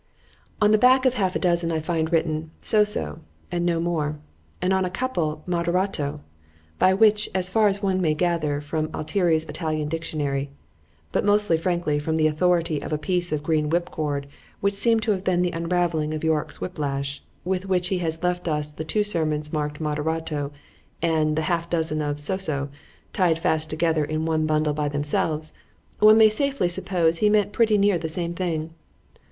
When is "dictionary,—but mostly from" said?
9.89-12.17